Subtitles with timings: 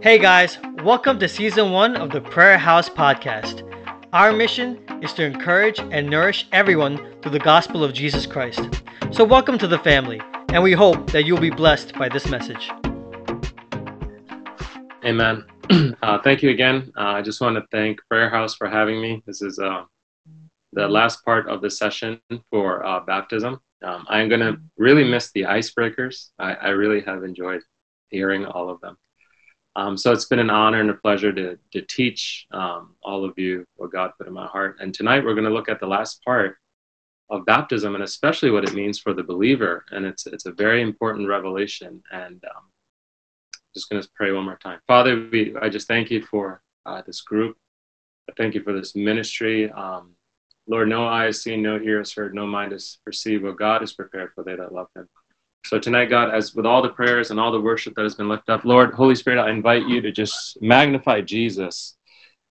[0.00, 3.64] Hey guys, welcome to season one of the Prayer House podcast.
[4.12, 8.80] Our mission is to encourage and nourish everyone through the gospel of Jesus Christ.
[9.10, 12.70] So, welcome to the family, and we hope that you'll be blessed by this message.
[15.04, 15.44] Amen.
[16.00, 16.92] Uh, thank you again.
[16.96, 19.20] Uh, I just want to thank Prayer House for having me.
[19.26, 19.82] This is uh,
[20.72, 23.60] the last part of the session for uh, baptism.
[23.82, 26.28] Um, I'm going to really miss the icebreakers.
[26.38, 27.62] I, I, really have enjoyed
[28.08, 28.96] hearing all of them.
[29.78, 33.38] Um, so it's been an honor and a pleasure to, to teach um, all of
[33.38, 34.78] you what God put in my heart.
[34.80, 36.56] And tonight we're going to look at the last part
[37.30, 39.84] of baptism and especially what it means for the believer.
[39.92, 42.02] And it's, it's a very important revelation.
[42.10, 42.64] And um,
[43.72, 44.80] just going to pray one more time.
[44.88, 47.56] Father, we, I just thank you for uh, this group.
[48.28, 49.70] I thank you for this ministry.
[49.70, 50.16] Um,
[50.66, 53.92] Lord, no eye has seen, no ears heard, no mind has perceived what God has
[53.92, 55.08] prepared for they that love him.
[55.68, 58.30] So tonight, God, as with all the prayers and all the worship that has been
[58.30, 61.94] lifted up, Lord, Holy Spirit, I invite you to just magnify Jesus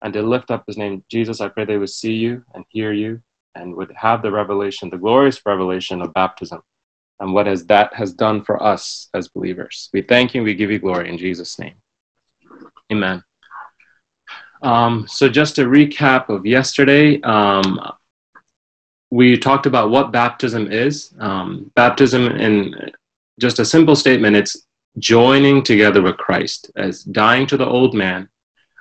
[0.02, 1.04] and to lift up his name.
[1.10, 3.22] Jesus, I pray they would see you and hear you
[3.54, 6.64] and would have the revelation, the glorious revelation of baptism
[7.20, 9.92] and what has that has done for us as believers.
[9.94, 10.42] We thank you.
[10.42, 11.76] We give you glory in Jesus' name.
[12.92, 13.24] Amen.
[14.64, 17.80] Um, so just a recap of yesterday, um,
[19.12, 21.14] we talked about what baptism is.
[21.20, 22.92] Um, baptism, in
[23.40, 24.66] just a simple statement, it's
[25.00, 28.30] joining together with Christ as dying to the old man,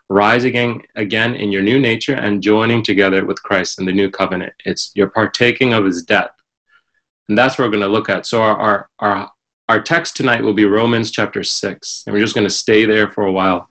[0.08, 4.52] rising again in your new nature, and joining together with Christ in the new covenant.
[4.64, 6.32] It's you're partaking of his death
[7.28, 8.26] and that's what we're going to look at.
[8.26, 9.32] So our, our, our,
[9.68, 12.04] our text tonight will be Romans chapter 6.
[12.06, 13.70] And we're just going to stay there for a while.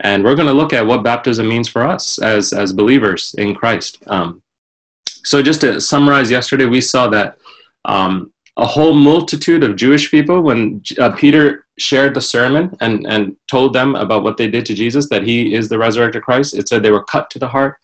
[0.00, 3.54] And we're going to look at what baptism means for us as, as believers in
[3.54, 3.98] Christ.
[4.06, 4.42] Um,
[5.24, 7.38] so just to summarize, yesterday we saw that
[7.84, 13.36] um, a whole multitude of Jewish people, when uh, Peter shared the sermon and, and
[13.48, 16.68] told them about what they did to Jesus, that he is the resurrected Christ, it
[16.68, 17.78] said they were cut to the heart.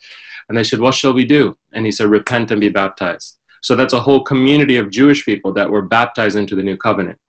[0.48, 1.56] And they said, What shall we do?
[1.72, 3.38] And he said, Repent and be baptized.
[3.62, 7.20] So that's a whole community of Jewish people that were baptized into the new covenant.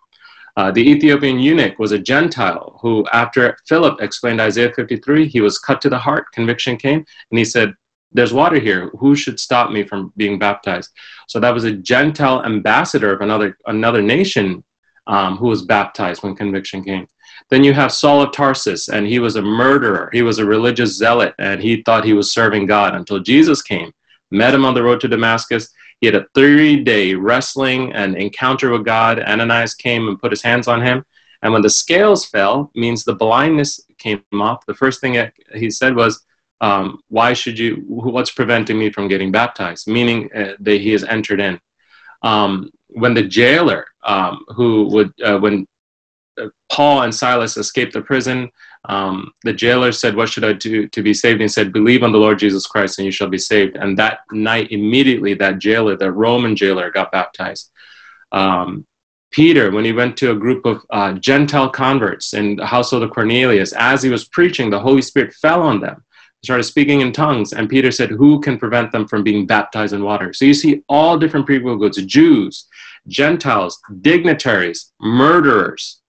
[0.58, 5.60] Uh, the Ethiopian eunuch was a Gentile who, after Philip explained Isaiah 53, he was
[5.60, 7.74] cut to the heart, conviction came, and he said,
[8.12, 8.90] There's water here.
[9.00, 10.92] Who should stop me from being baptized?
[11.28, 14.64] So that was a Gentile ambassador of another, another nation
[15.08, 17.08] um, who was baptized when conviction came.
[17.50, 20.10] Then you have Saul of Tarsus, and he was a murderer.
[20.14, 23.92] He was a religious zealot, and he thought he was serving God until Jesus came,
[24.32, 25.70] met him on the road to Damascus,
[26.02, 29.20] he had a three day wrestling and encounter with God.
[29.20, 31.06] Ananias came and put his hands on him.
[31.42, 35.96] And when the scales fell, means the blindness came off, the first thing he said
[35.96, 36.26] was,
[36.62, 39.88] um, Why should you, what's preventing me from getting baptized?
[39.88, 41.60] Meaning uh, that he has entered in.
[42.22, 45.68] Um, when the jailer, um, who would, uh, when
[46.40, 48.50] uh, Paul and Silas escaped the prison,
[48.88, 51.36] um, the jailer said, What should I do to be saved?
[51.36, 53.76] And he said, Believe on the Lord Jesus Christ and you shall be saved.
[53.76, 57.72] And that night, immediately, that jailer, the Roman jailer, got baptized.
[58.32, 58.86] Um,
[59.32, 63.12] Peter, when he went to a group of uh, Gentile converts in the household of
[63.12, 66.05] Cornelius, as he was preaching, the Holy Spirit fell on them.
[66.46, 70.04] Started speaking in tongues, and Peter said, Who can prevent them from being baptized in
[70.04, 70.32] water?
[70.32, 72.68] So you see all different people groups Jews,
[73.08, 76.02] Gentiles, dignitaries, murderers,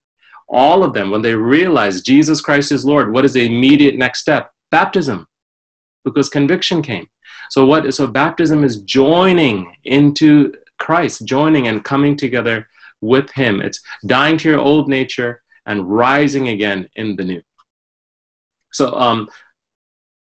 [0.49, 4.21] all of them, when they realize Jesus Christ is Lord, what is the immediate next
[4.21, 4.53] step?
[4.71, 5.27] Baptism,
[6.05, 7.09] because conviction came.
[7.51, 7.93] So what?
[7.95, 12.69] So baptism is joining into Christ, joining and coming together
[13.01, 13.61] with Him.
[13.61, 17.43] It's dying to your old nature and rising again in the new.
[18.73, 19.29] So um,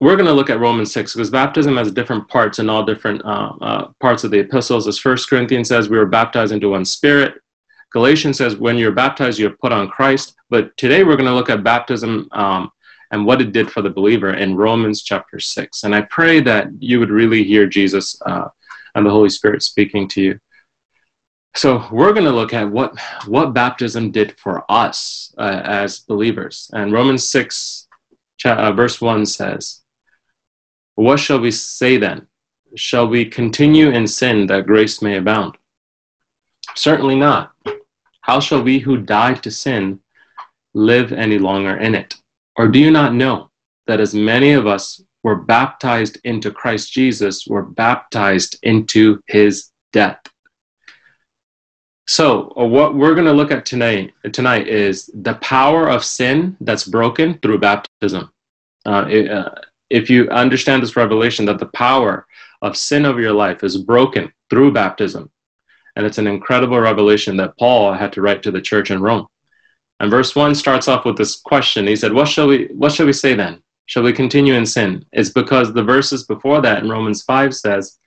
[0.01, 3.23] we're going to look at Romans 6 because baptism has different parts in all different
[3.23, 4.87] uh, uh, parts of the epistles.
[4.87, 7.35] As First Corinthians says, we were baptized into one spirit.
[7.91, 10.35] Galatians says when you're baptized, you're put on Christ.
[10.49, 12.71] But today we're going to look at baptism um,
[13.11, 15.83] and what it did for the believer in Romans chapter 6.
[15.83, 18.47] And I pray that you would really hear Jesus uh,
[18.95, 20.39] and the Holy Spirit speaking to you.
[21.55, 26.71] So we're going to look at what, what baptism did for us uh, as believers.
[26.73, 27.87] And Romans 6,
[28.45, 29.80] uh, verse 1 says,
[30.95, 32.27] What shall we say then?
[32.75, 35.57] Shall we continue in sin that grace may abound?
[36.75, 37.53] Certainly not.
[38.21, 39.99] How shall we who died to sin
[40.73, 42.15] live any longer in it?
[42.55, 43.49] Or do you not know
[43.87, 50.19] that as many of us were baptized into Christ Jesus were baptized into his death?
[52.07, 56.57] So, uh, what we're going to look at tonight, tonight is the power of sin
[56.59, 58.31] that's broken through baptism.
[58.85, 59.51] Uh, it, uh,
[59.91, 62.27] if you understand this revelation that the power
[62.61, 65.29] of sin over your life is broken through baptism,
[65.95, 69.27] and it's an incredible revelation that Paul had to write to the church in Rome.
[69.99, 71.85] And verse 1 starts off with this question.
[71.85, 73.61] He said, What shall we what shall we say then?
[73.85, 75.05] Shall we continue in sin?
[75.11, 77.99] It's because the verses before that in Romans 5 says,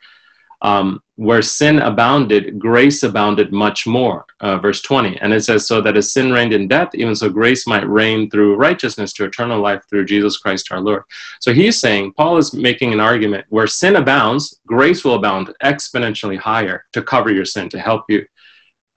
[0.64, 4.24] um, where sin abounded, grace abounded much more.
[4.40, 5.18] Uh, verse 20.
[5.18, 8.30] And it says, So that as sin reigned in death, even so grace might reign
[8.30, 11.02] through righteousness to eternal life through Jesus Christ our Lord.
[11.40, 16.38] So he's saying, Paul is making an argument where sin abounds, grace will abound exponentially
[16.38, 18.26] higher to cover your sin, to help you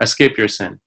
[0.01, 0.79] escape your sin.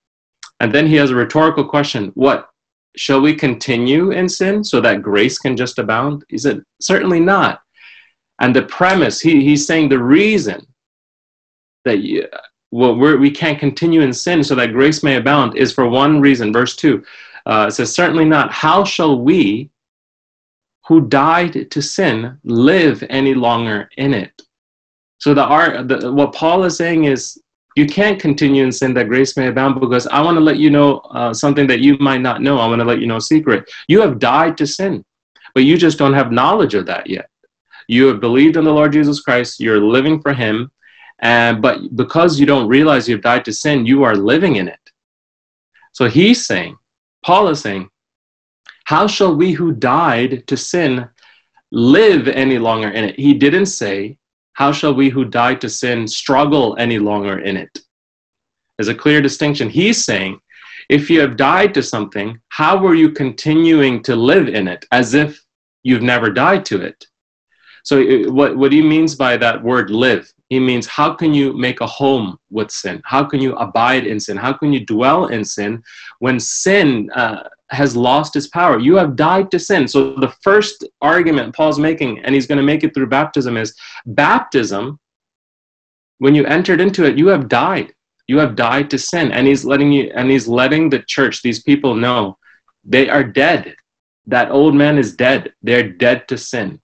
[0.60, 2.48] And then he has a rhetorical question What?
[2.96, 6.24] Shall we continue in sin so that grace can just abound?
[6.30, 7.60] He said, Certainly not.
[8.40, 10.66] And the premise, he, he's saying the reason
[11.84, 12.26] that you,
[12.70, 16.20] well, we're, we can't continue in sin so that grace may abound is for one
[16.20, 16.52] reason.
[16.52, 17.02] Verse 2
[17.46, 18.52] uh, says, Certainly not.
[18.52, 19.70] How shall we
[20.86, 24.42] who died to sin live any longer in it?
[25.18, 27.40] So the the, what Paul is saying is,
[27.76, 30.70] you can't continue in sin that grace may abound because I want to let you
[30.70, 32.58] know uh, something that you might not know.
[32.58, 33.70] I want to let you know a secret.
[33.86, 35.04] You have died to sin,
[35.54, 37.30] but you just don't have knowledge of that yet.
[37.86, 39.60] You have believed in the Lord Jesus Christ.
[39.60, 40.70] You're living for Him,
[41.20, 44.80] and but because you don't realize you've died to sin, you are living in it.
[45.92, 46.78] So he's saying,
[47.22, 47.90] Paul is saying,
[48.84, 51.08] how shall we who died to sin
[51.70, 53.18] live any longer in it?
[53.18, 54.18] He didn't say,
[54.54, 57.78] how shall we who died to sin struggle any longer in it?
[58.76, 59.68] There's a clear distinction.
[59.68, 60.40] He's saying,
[60.88, 65.14] if you have died to something, how are you continuing to live in it as
[65.14, 65.40] if
[65.82, 67.06] you've never died to it?
[67.84, 71.52] So, uh, what, what he means by that word live he means how can you
[71.52, 73.00] make a home with sin?
[73.04, 74.36] How can you abide in sin?
[74.36, 75.82] How can you dwell in sin
[76.18, 78.80] when sin uh, has lost its power?
[78.80, 79.86] You have died to sin.
[79.86, 83.76] So the first argument Paul's making, and he's going to make it through baptism, is
[84.06, 84.98] baptism.
[86.18, 87.94] When you entered into it, you have died.
[88.26, 91.62] You have died to sin, and he's letting you, and he's letting the church, these
[91.62, 92.38] people know,
[92.82, 93.76] they are dead.
[94.26, 95.52] That old man is dead.
[95.62, 96.80] They're dead to sin.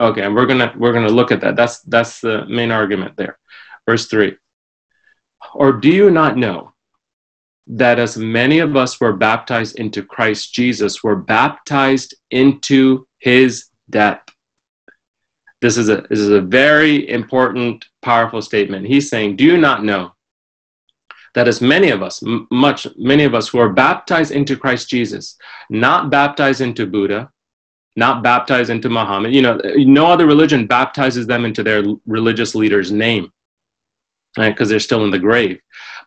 [0.00, 1.56] Okay, and we're gonna we're gonna look at that.
[1.56, 3.38] That's that's the main argument there.
[3.86, 4.36] Verse three.
[5.54, 6.72] Or do you not know
[7.66, 14.22] that as many of us were baptized into Christ Jesus, were baptized into his death?
[15.60, 18.86] This is a this is a very important, powerful statement.
[18.86, 20.14] He's saying, Do you not know
[21.34, 25.36] that as many of us, much many of us who are baptized into Christ Jesus,
[25.70, 27.30] not baptized into Buddha,
[27.96, 29.34] not baptized into Muhammad.
[29.34, 33.32] You know, no other religion baptizes them into their religious leader's name,
[34.36, 34.50] right?
[34.50, 35.60] Because they're still in the grave.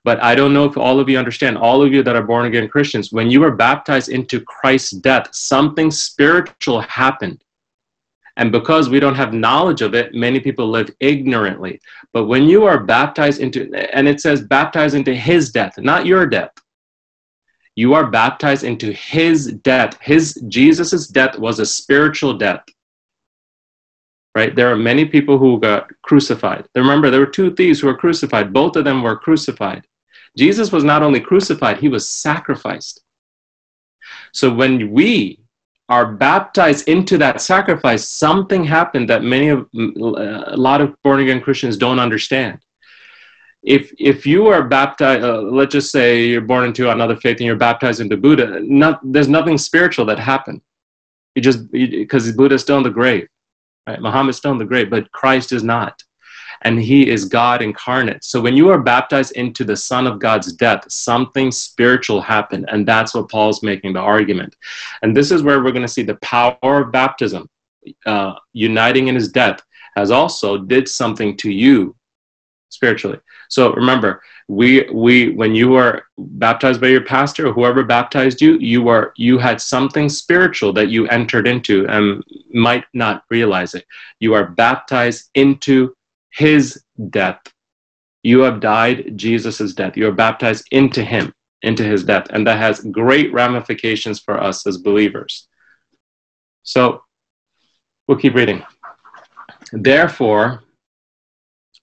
[0.03, 2.45] But I don't know if all of you understand, all of you that are born
[2.45, 7.43] again Christians, when you were baptized into Christ's death, something spiritual happened.
[8.37, 11.81] And because we don't have knowledge of it, many people live ignorantly.
[12.13, 16.27] But when you are baptized into, and it says baptized into his death, not your
[16.27, 16.51] death,
[17.77, 19.99] you are baptized into his death.
[20.01, 22.63] His Jesus's death was a spiritual death.
[24.35, 24.55] Right?
[24.55, 26.67] There are many people who got crucified.
[26.73, 28.51] Remember, there were two thieves who were crucified.
[28.51, 29.85] Both of them were crucified.
[30.35, 33.03] Jesus was not only crucified, he was sacrificed.
[34.33, 35.39] So when we
[35.87, 41.41] are baptized into that sacrifice, something happened that many of a lot of born again
[41.41, 42.59] Christians don't understand
[43.63, 47.45] if if you are baptized uh, let's just say you're born into another faith and
[47.45, 50.61] you're baptized into buddha not there's nothing spiritual that happened.
[51.35, 53.27] You just because buddha is still in the grave
[53.87, 54.01] right?
[54.01, 56.03] Muhammad's still in the grave but christ is not.
[56.63, 58.23] And he is god incarnate.
[58.23, 62.65] So when you are baptized into the son of god's death something spiritual happened.
[62.71, 64.55] And that's what paul's making the argument.
[65.01, 67.49] And this is where we're going to see the power of baptism
[68.05, 69.61] uh, uniting in his death
[69.95, 71.95] has also did something to you
[72.69, 73.19] spiritually
[73.49, 78.57] so remember, we we when you were baptized by your pastor or whoever baptized you,
[78.59, 83.85] you were you had something spiritual that you entered into and might not realize it.
[84.19, 85.93] You are baptized into
[86.31, 87.39] his death.
[88.23, 89.95] You have died Jesus' death.
[89.95, 92.27] You are baptized into him, into his death.
[92.31, 95.47] And that has great ramifications for us as believers.
[96.63, 97.03] So
[98.07, 98.63] we'll keep reading.
[99.71, 100.63] Therefore,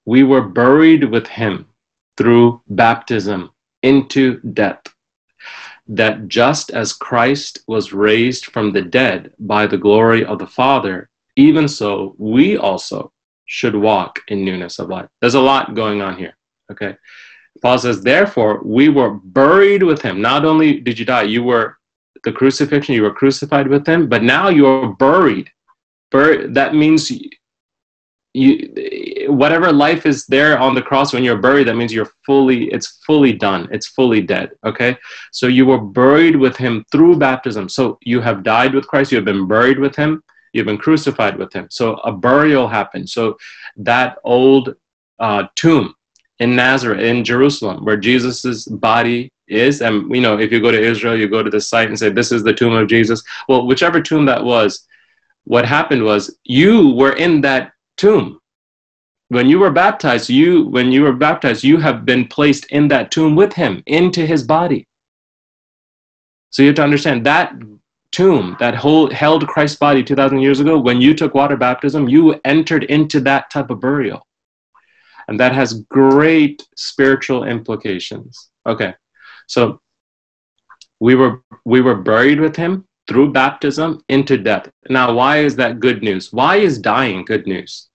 [0.06, 1.66] we were buried with him
[2.16, 3.50] through baptism
[3.82, 4.82] into death.
[5.86, 11.10] That just as Christ was raised from the dead by the glory of the Father,
[11.36, 13.12] even so we also
[13.46, 15.08] should walk in newness of life.
[15.20, 16.36] There's a lot going on here.
[16.70, 16.96] Okay.
[17.60, 20.20] Paul says, therefore, we were buried with him.
[20.20, 21.76] Not only did you die, you were
[22.24, 25.50] the crucifixion, you were crucified with him, but now you're buried.
[26.10, 27.12] Bur- that means
[28.34, 32.64] you whatever life is there on the cross when you're buried that means you're fully
[32.72, 33.68] it's fully done.
[33.70, 34.98] It's fully dead okay?
[35.30, 37.68] So you were buried with him through baptism.
[37.68, 39.12] So you have died with christ.
[39.12, 40.22] You have been buried with him.
[40.52, 41.68] You've been crucified with him.
[41.70, 43.08] So a burial happened.
[43.08, 43.38] So
[43.76, 44.74] that old
[45.20, 45.94] uh, tomb
[46.40, 50.82] in nazareth in jerusalem where jesus's body is and you know if you go to
[50.82, 53.22] israel you go to the site and say this is the tomb of jesus.
[53.48, 54.86] Well whichever tomb that was
[55.44, 58.40] what happened was you were in that tomb.
[59.28, 63.10] When you were baptized, you when you were baptized, you have been placed in that
[63.10, 64.86] tomb with him into his body.
[66.50, 67.54] So you have to understand that
[68.14, 72.40] tomb that hold, held Christ's body 2,000 years ago, when you took water baptism, you
[72.44, 74.26] entered into that type of burial.
[75.26, 78.50] And that has great spiritual implications.
[78.66, 78.94] Okay,
[79.48, 79.80] so
[81.00, 84.70] we were, we were buried with him through baptism into death.
[84.88, 86.32] Now, why is that good news?
[86.32, 87.88] Why is dying good news?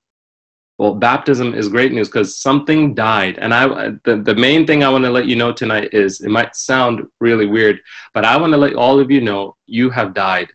[0.78, 3.38] Well, baptism is great news because something died.
[3.40, 6.30] And I, the, the main thing I want to let you know tonight is it
[6.30, 7.82] might sound really weird,
[8.14, 10.48] but I want to let all of you know you have died.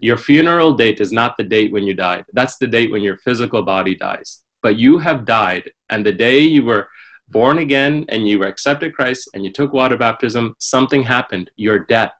[0.00, 2.24] Your funeral date is not the date when you died.
[2.32, 4.44] That's the date when your physical body dies.
[4.62, 5.70] But you have died.
[5.90, 6.88] And the day you were
[7.28, 11.50] born again and you accepted Christ and you took water baptism, something happened.
[11.56, 12.14] Your death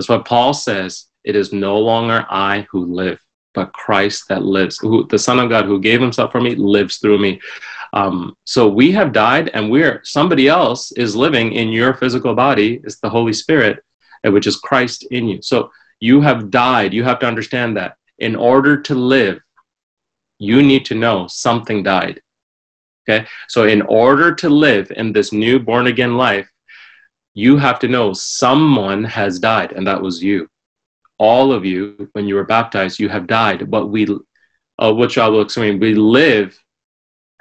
[0.00, 1.08] that's what Paul says.
[1.24, 3.20] It is no longer I who live,
[3.52, 4.78] but Christ that lives.
[4.78, 7.38] Who, the Son of God who gave himself for me lives through me.
[7.92, 12.80] Um, so we have died, and we're somebody else is living in your physical body.
[12.82, 13.84] It's the Holy Spirit,
[14.24, 15.42] which is Christ in you.
[15.42, 16.94] So you have died.
[16.94, 17.98] You have to understand that.
[18.20, 19.38] In order to live,
[20.38, 22.22] you need to know something died.
[23.06, 23.26] Okay?
[23.48, 26.50] So in order to live in this new born again life,
[27.34, 30.48] you have to know someone has died, and that was you.
[31.18, 34.06] All of you, when you were baptized, you have died, but we,
[34.78, 36.58] uh, which I will explain, we live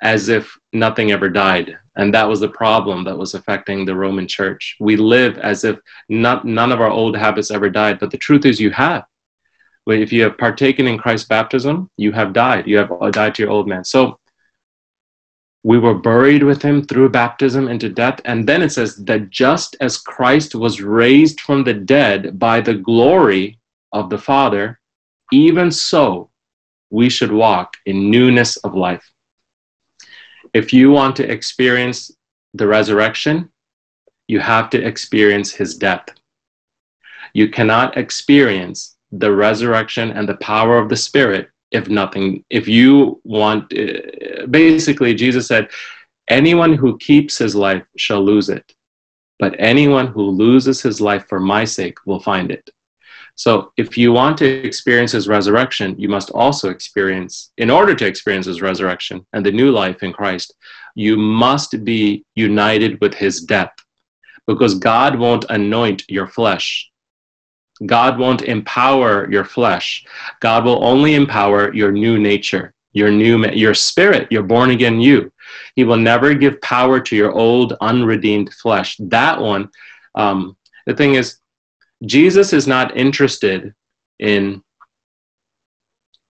[0.01, 1.77] as if nothing ever died.
[1.95, 4.77] And that was the problem that was affecting the Roman church.
[4.79, 8.45] We live as if not, none of our old habits ever died, but the truth
[8.45, 9.05] is, you have.
[9.87, 12.67] If you have partaken in Christ's baptism, you have died.
[12.67, 13.83] You have died to your old man.
[13.83, 14.19] So
[15.63, 18.21] we were buried with him through baptism into death.
[18.25, 22.75] And then it says that just as Christ was raised from the dead by the
[22.75, 23.59] glory
[23.91, 24.79] of the Father,
[25.31, 26.29] even so
[26.89, 29.11] we should walk in newness of life.
[30.53, 32.11] If you want to experience
[32.53, 33.51] the resurrection,
[34.27, 36.07] you have to experience his death.
[37.33, 43.21] You cannot experience the resurrection and the power of the Spirit if nothing if you
[43.23, 45.69] want uh, basically jesus said
[46.27, 48.73] anyone who keeps his life shall lose it
[49.39, 52.69] but anyone who loses his life for my sake will find it.
[53.35, 58.05] So if you want to experience his resurrection you must also experience in order to
[58.05, 60.53] experience his resurrection and the new life in christ
[60.95, 63.73] you must be united with his death
[64.45, 66.88] because god won't anoint your flesh
[67.85, 70.05] God won't empower your flesh.
[70.39, 75.31] God will only empower your new nature, your new your spirit, your born again you.
[75.75, 78.97] He will never give power to your old unredeemed flesh.
[78.99, 79.69] That one,
[80.15, 81.37] um, the thing is,
[82.05, 83.73] Jesus is not interested
[84.19, 84.63] in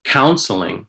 [0.03, 0.87] counseling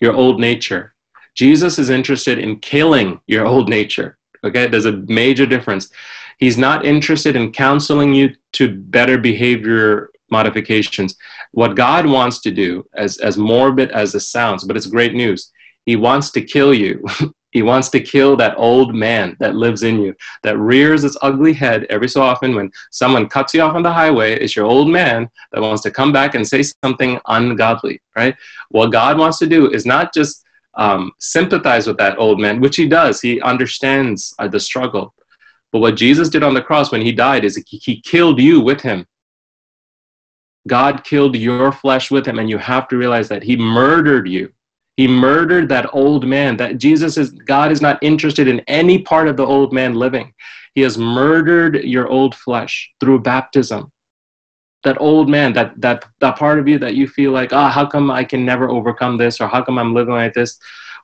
[0.00, 0.94] your old nature.
[1.34, 4.18] Jesus is interested in killing your old nature.
[4.44, 5.90] Okay, there's a major difference.
[6.38, 11.16] He's not interested in counseling you to better behavior modifications.
[11.52, 15.52] What God wants to do, as, as morbid as it sounds, but it's great news,
[15.84, 17.04] He wants to kill you.
[17.50, 21.52] he wants to kill that old man that lives in you, that rears its ugly
[21.52, 24.34] head every so often when someone cuts you off on the highway.
[24.34, 28.36] It's your old man that wants to come back and say something ungodly, right?
[28.68, 32.76] What God wants to do is not just um, sympathize with that old man, which
[32.76, 33.20] he does.
[33.20, 35.14] He understands uh, the struggle.
[35.72, 38.80] But what Jesus did on the cross when he died is he killed you with
[38.80, 39.06] him.
[40.66, 44.52] God killed your flesh with him, and you have to realize that he murdered you.
[44.96, 46.56] He murdered that old man.
[46.56, 50.34] That Jesus is God is not interested in any part of the old man living.
[50.74, 53.92] He has murdered your old flesh through baptism.
[54.84, 57.70] That old man, that that that part of you that you feel like, ah, oh,
[57.70, 60.58] how come I can never overcome this, or how come I'm living like this?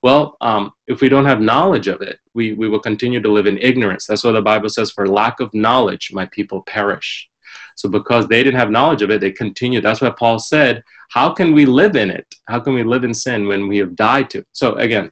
[0.04, 3.46] Well, um, if we don't have knowledge of it, we, we will continue to live
[3.46, 4.06] in ignorance.
[4.06, 7.26] That's what the Bible says for lack of knowledge, my people perish.
[7.74, 9.80] So, because they didn't have knowledge of it, they continue.
[9.80, 10.84] That's what Paul said.
[11.08, 12.26] How can we live in it?
[12.48, 14.40] How can we live in sin when we have died to?
[14.40, 14.46] it?
[14.52, 15.10] So, again,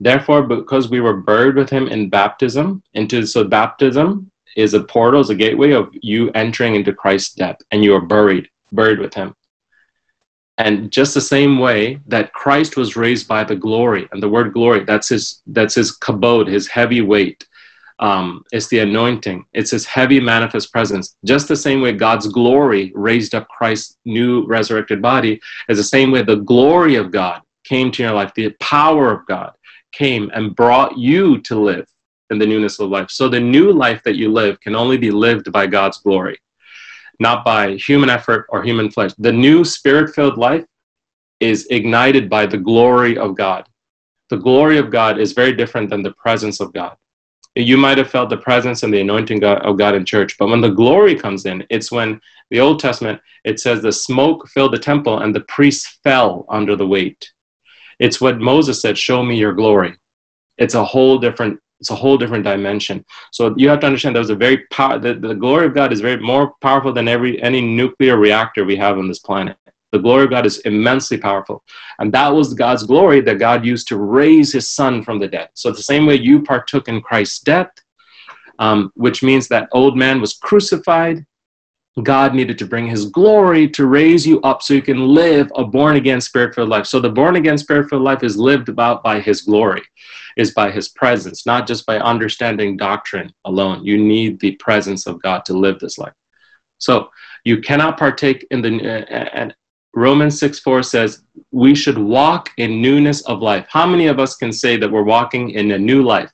[0.00, 5.20] therefore, because we were buried with him in baptism, into so baptism is a portal,
[5.20, 9.12] is a gateway of you entering into Christ's death, and you are buried, buried with
[9.12, 9.34] him.
[10.58, 14.52] And just the same way that Christ was raised by the glory, and the word
[14.52, 17.46] glory, that's his that's his kabod, his heavy weight.
[18.00, 19.46] Um, it's the anointing.
[19.52, 21.16] It's his heavy manifest presence.
[21.24, 26.10] Just the same way God's glory raised up Christ's new resurrected body, is the same
[26.10, 28.32] way the glory of God came to your life.
[28.34, 29.52] The power of God
[29.92, 31.88] came and brought you to live
[32.30, 33.10] in the newness of life.
[33.10, 36.38] So the new life that you live can only be lived by God's glory
[37.20, 39.12] not by human effort or human flesh.
[39.18, 40.64] The new spirit filled life
[41.40, 43.68] is ignited by the glory of God.
[44.30, 46.96] The glory of God is very different than the presence of God.
[47.54, 50.60] You might have felt the presence and the anointing of God in church, but when
[50.60, 54.78] the glory comes in, it's when the Old Testament, it says the smoke filled the
[54.78, 57.32] temple and the priests fell under the weight.
[58.00, 59.96] It's what Moses said, Show me your glory.
[60.58, 63.04] It's a whole different it's a whole different dimension.
[63.32, 64.98] So you have to understand that was a very power.
[64.98, 68.76] The, the glory of God is very more powerful than every any nuclear reactor we
[68.76, 69.56] have on this planet.
[69.92, 71.62] The glory of God is immensely powerful,
[71.98, 75.50] and that was God's glory that God used to raise His Son from the dead.
[75.54, 77.70] So the same way you partook in Christ's death,
[78.58, 81.24] um, which means that old man was crucified.
[82.02, 85.64] God needed to bring his glory to raise you up so you can live a
[85.64, 86.86] born again spirit filled life.
[86.86, 89.82] So the born again spirit filled life is lived about by his glory
[90.36, 93.84] is by his presence, not just by understanding doctrine alone.
[93.84, 96.12] You need the presence of God to live this life.
[96.78, 97.10] So
[97.44, 99.54] you cannot partake in the, uh, and
[99.94, 101.22] Romans 6 4 says,
[101.52, 103.66] we should walk in newness of life.
[103.68, 106.32] How many of us can say that we're walking in a new life?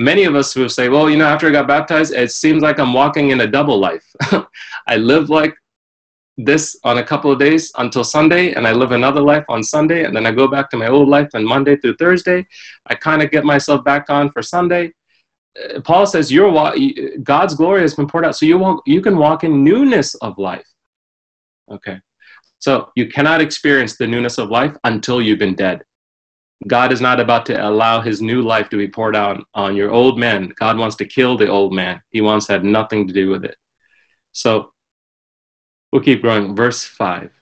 [0.00, 2.80] Many of us will say, well, you know, after I got baptized, it seems like
[2.80, 4.10] I'm walking in a double life.
[4.88, 5.54] I live like
[6.38, 10.04] this on a couple of days until Sunday, and I live another life on Sunday,
[10.04, 12.46] and then I go back to my old life on Monday through Thursday.
[12.86, 14.92] I kind of get myself back on for Sunday.
[15.62, 16.50] Uh, Paul says, "Your
[17.22, 20.38] God's glory has been poured out, so you walk, you can walk in newness of
[20.38, 20.68] life."
[21.70, 22.00] Okay,
[22.58, 25.84] so you cannot experience the newness of life until you've been dead.
[26.66, 29.90] God is not about to allow His new life to be poured out on your
[29.90, 30.52] old man.
[30.56, 32.02] God wants to kill the old man.
[32.10, 33.56] He wants to have nothing to do with it.
[34.32, 34.72] So
[35.92, 36.54] We'll keep going.
[36.54, 37.32] Verse 5.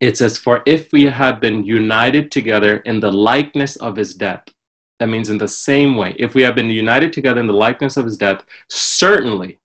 [0.00, 4.44] It says, For if we have been united together in the likeness of his death,
[4.98, 7.96] that means in the same way, if we have been united together in the likeness
[7.96, 9.58] of his death, certainly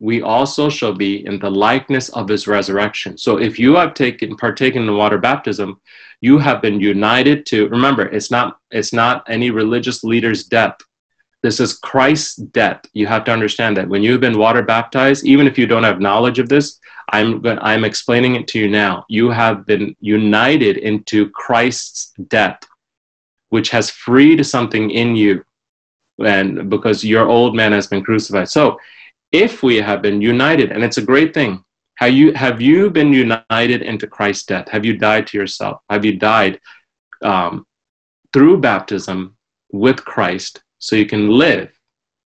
[0.00, 3.16] we also shall be in the likeness of his resurrection.
[3.16, 5.80] So if you have taken partaken in water baptism,
[6.20, 10.76] you have been united to remember it's not it's not any religious leader's death
[11.42, 12.82] this is Christ's death.
[12.92, 16.00] You have to understand that when you've been water baptized, even if you don't have
[16.00, 16.78] knowledge of this,
[17.10, 19.04] I'm I'm explaining it to you now.
[19.08, 22.60] You have been united into Christ's death,
[23.48, 25.44] which has freed something in you,
[26.22, 28.50] and because your old man has been crucified.
[28.50, 28.78] So,
[29.32, 31.64] if we have been united, and it's a great thing,
[31.96, 34.68] have you have you been united into Christ's death?
[34.68, 35.82] Have you died to yourself?
[35.90, 36.60] Have you died
[37.22, 37.66] um,
[38.32, 39.36] through baptism
[39.70, 40.62] with Christ?
[40.80, 41.70] so you can live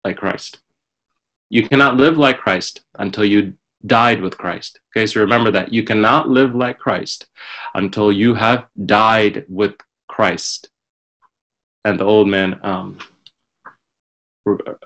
[0.05, 0.61] like Christ.
[1.49, 4.79] You cannot live like Christ until you died with Christ.
[4.95, 7.27] Okay, so remember that you cannot live like Christ
[7.73, 9.75] until you have died with
[10.07, 10.69] Christ.
[11.83, 12.99] And the old man um,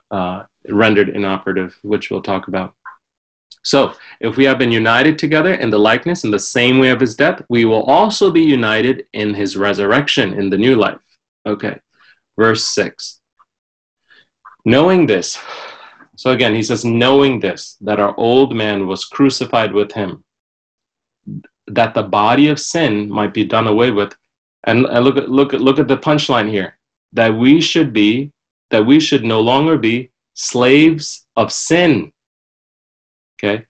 [0.09, 2.75] uh, rendered inoperative, which we'll talk about.
[3.63, 7.01] So, if we have been united together in the likeness in the same way of
[7.01, 11.01] his death, we will also be united in his resurrection in the new life.
[11.45, 11.79] Okay,
[12.37, 13.19] verse 6.
[14.63, 15.37] Knowing this,
[16.15, 20.23] so again, he says, knowing this, that our old man was crucified with him,
[21.67, 24.15] that the body of sin might be done away with.
[24.63, 26.77] And, look at look at look at the punchline here.
[27.13, 28.31] That we should be,
[28.69, 32.11] that we should no longer be slaves of sin.
[33.37, 33.65] Okay.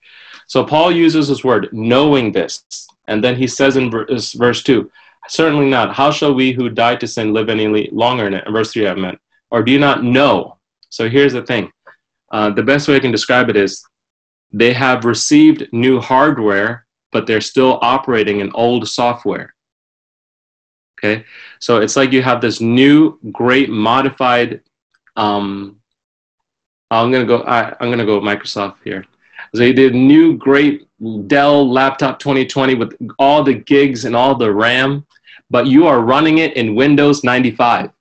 [0.47, 2.63] So Paul uses this word, knowing this.
[3.07, 4.89] And then he says in verse, verse 2,
[5.27, 5.93] certainly not.
[5.93, 8.45] How shall we who died to sin live any longer in it?
[8.49, 9.19] verse 3, I meant.
[9.49, 10.57] Or do you not know
[10.89, 11.71] so here's the thing.
[12.31, 13.83] Uh, the best way I can describe it is
[14.51, 19.53] they have received new hardware, but they're still operating in old software.
[20.97, 21.25] Okay,
[21.59, 24.61] so it's like you have this new, great, modified.
[25.15, 25.76] Um,
[26.91, 27.43] Oh, I'm gonna go.
[27.43, 29.05] I, I'm gonna go with Microsoft here.
[29.53, 30.87] So they did new, great
[31.27, 35.05] Dell laptop 2020 with all the gigs and all the RAM,
[35.49, 37.91] but you are running it in Windows 95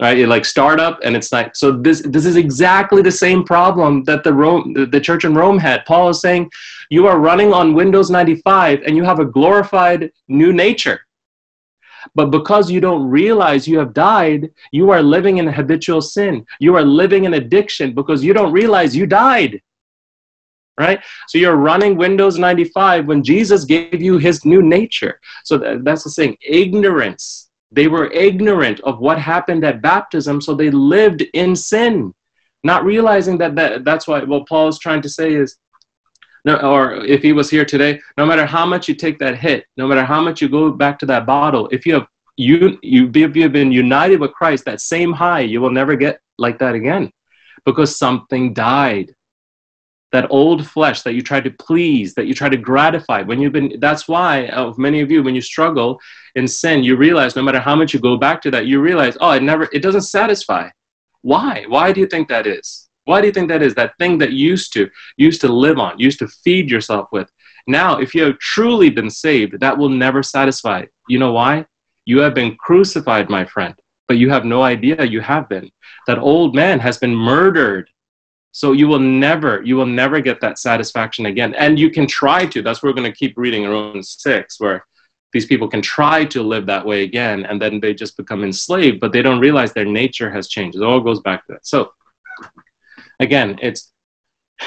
[0.00, 4.04] right you like startup and it's like so this this is exactly the same problem
[4.04, 6.50] that the rome the church in rome had paul is saying
[6.90, 11.05] you are running on windows 95 and you have a glorified new nature
[12.14, 16.76] but because you don't realize you have died you are living in habitual sin you
[16.76, 19.60] are living in addiction because you don't realize you died
[20.78, 21.02] right?
[21.28, 25.20] So you're running Windows 95 when Jesus gave you his new nature.
[25.44, 27.50] So that's the thing ignorance.
[27.70, 32.14] They were ignorant of what happened at baptism, so they lived in sin,
[32.62, 35.56] not realizing that, that that's why what Paul is trying to say is
[36.46, 39.66] no, or if he was here today, no matter how much you take that hit,
[39.76, 42.06] no matter how much you go back to that bottle, if you have
[42.36, 45.96] you you if you have been united with Christ, that same high, you will never
[45.96, 47.10] get like that again,
[47.64, 49.12] because something died.
[50.12, 53.22] That old flesh that you try to please, that you try to gratify.
[53.22, 56.00] When you've been, that's why of many of you, when you struggle
[56.36, 59.16] in sin, you realize no matter how much you go back to that, you realize,
[59.20, 60.70] oh, it never, it doesn't satisfy.
[61.22, 61.64] Why?
[61.66, 62.85] Why do you think that is?
[63.06, 63.74] Why do you think that is?
[63.74, 67.30] That thing that used to used to live on, used to feed yourself with.
[67.66, 70.84] Now, if you have truly been saved, that will never satisfy.
[71.08, 71.66] You know why?
[72.04, 73.74] You have been crucified, my friend,
[74.06, 75.70] but you have no idea you have been.
[76.06, 77.90] That old man has been murdered.
[78.52, 81.54] So you will never, you will never get that satisfaction again.
[81.54, 82.62] And you can try to.
[82.62, 84.86] That's where we're going to keep reading in Romans 6, where
[85.32, 89.00] these people can try to live that way again, and then they just become enslaved,
[89.00, 90.78] but they don't realize their nature has changed.
[90.78, 91.66] It all goes back to that.
[91.66, 91.92] So
[93.20, 93.92] again, it's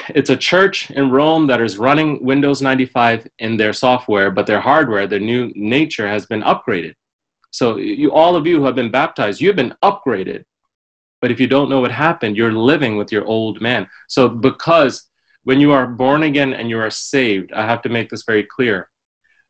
[0.10, 4.62] it's a church in Rome that is running Windows 95 in their software, but their
[4.62, 6.94] hardware, their new nature has been upgraded.
[7.52, 10.46] So you, all of you who have been baptized, you've been upgraded.
[11.22, 13.90] But if you don't know what happened, you're living with your old man.
[14.08, 15.10] So because
[15.44, 18.44] when you are born again and you are saved, I have to make this very
[18.44, 18.92] clear.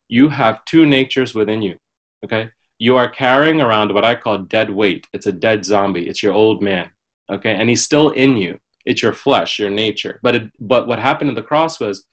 [0.08, 1.78] You have two natures within you.
[2.24, 2.52] Okay?
[2.80, 5.06] You are carrying around what I call dead weight.
[5.12, 6.08] It's a dead zombie.
[6.08, 6.92] It's your old man.
[7.30, 7.54] Okay?
[7.54, 10.20] And he's still in you it's your flesh, your nature.
[10.24, 12.06] But it, but what happened at the cross was,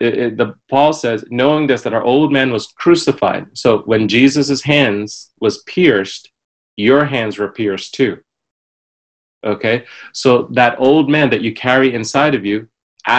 [0.00, 3.46] it, it, the Paul says, knowing this that our old man was crucified.
[3.56, 6.30] So when Jesus's hands was pierced,
[6.76, 8.22] your hands were pierced too.
[9.44, 12.68] Okay, so that old man that you carry inside of you,
[13.06, 13.10] a-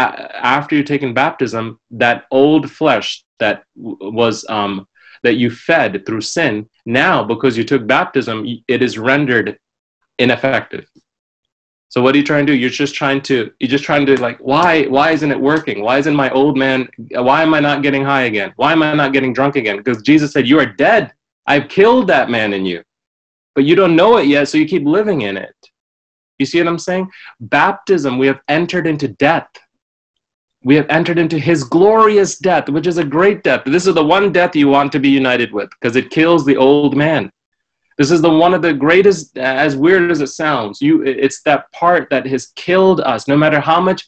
[0.45, 4.87] after you've taken baptism, that old flesh that w- was um,
[5.23, 9.59] that you fed through sin, now because you took baptism, it is rendered
[10.17, 10.87] ineffective.
[11.93, 12.57] So what are you trying to do?
[12.57, 15.83] You're just trying to you're just trying to like why why isn't it working?
[15.83, 18.51] Why isn't my old man why am I not getting high again?
[18.55, 19.77] Why am I not getting drunk again?
[19.77, 21.13] Because Jesus said you are dead.
[21.45, 22.81] I've killed that man in you.
[23.53, 25.55] But you don't know it yet, so you keep living in it.
[26.39, 27.11] You see what I'm saying?
[27.41, 29.51] Baptism, we have entered into death.
[30.63, 33.65] We have entered into his glorious death, which is a great death.
[33.67, 36.57] This is the one death you want to be united with because it kills the
[36.57, 37.31] old man.
[37.97, 40.81] This is the one of the greatest, as weird as it sounds.
[40.81, 44.07] You, it's that part that has killed us, no matter how much.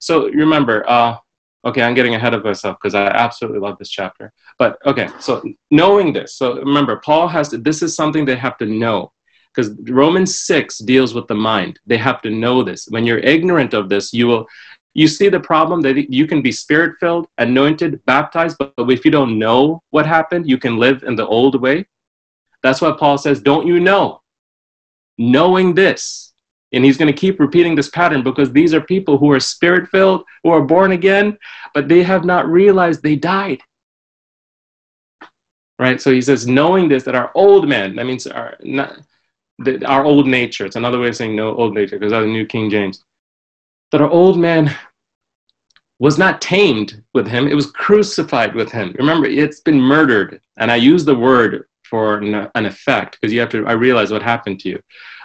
[0.00, 1.16] So remember, uh,
[1.64, 4.32] okay, I'm getting ahead of myself because I absolutely love this chapter.
[4.58, 8.58] But okay, so knowing this, so remember, Paul has to, this is something they have
[8.58, 9.12] to know
[9.54, 11.78] because Romans 6 deals with the mind.
[11.86, 12.86] They have to know this.
[12.88, 14.46] When you're ignorant of this, you will,
[14.94, 19.10] you see the problem that you can be spirit filled, anointed, baptized, but if you
[19.10, 21.86] don't know what happened, you can live in the old way.
[22.62, 24.22] That's why Paul says, Don't you know?
[25.18, 26.32] Knowing this.
[26.72, 29.90] And he's going to keep repeating this pattern because these are people who are spirit
[29.90, 31.36] filled, who are born again,
[31.74, 33.60] but they have not realized they died.
[35.78, 36.00] Right?
[36.00, 39.00] So he says, knowing this, that our old man, that means our, not,
[39.84, 42.46] our old nature, it's another way of saying no old nature because that's the New
[42.46, 43.04] King James,
[43.90, 44.74] that our old man
[45.98, 48.94] was not tamed with him, it was crucified with him.
[48.98, 50.40] Remember, it's been murdered.
[50.58, 54.22] And I use the word for an, effect because you have to i realize what
[54.22, 54.80] happened to you.